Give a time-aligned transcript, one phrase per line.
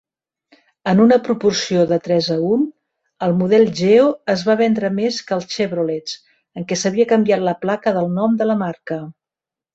[0.91, 2.63] En una proporció de tres a un,
[3.27, 6.17] el model Geo es va vendre més que els Chevrolets
[6.63, 9.01] en què s'havia canviat la placa del nom de la marca.